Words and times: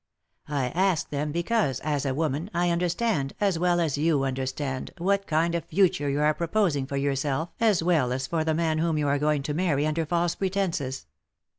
"I 0.47 0.69
ask 0.69 1.11
them 1.11 1.31
because, 1.31 1.79
as 1.81 2.07
a 2.07 2.15
woman, 2.15 2.49
I 2.55 2.71
understand, 2.71 3.33
as 3.39 3.59
well 3.59 3.79
as 3.79 3.99
you 3.99 4.23
understand, 4.23 4.89
what 4.97 5.27
kind 5.27 5.53
of 5.53 5.61
a 5.63 5.67
future 5.67 6.09
you 6.09 6.21
are 6.21 6.33
proposing 6.33 6.87
for 6.87 6.97
yourself 6.97 7.49
as 7.59 7.83
well 7.83 8.11
as 8.11 8.25
for 8.25 8.43
the 8.43 8.55
man 8.55 8.79
whom 8.79 8.97
you 8.97 9.07
are 9.07 9.19
going 9.19 9.43
to 9.43 9.53
marry 9.53 9.85
under 9.85 10.07
false 10.07 10.33
pretences. 10.33 11.05